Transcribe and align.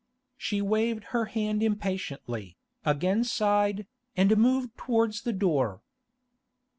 She 0.35 0.63
waved 0.63 1.03
her 1.13 1.25
hand 1.25 1.61
impatiently, 1.61 2.57
again 2.83 3.23
sighed, 3.23 3.85
and 4.17 4.35
moved 4.35 4.75
towards 4.75 5.21
the 5.21 5.31
door. 5.33 5.83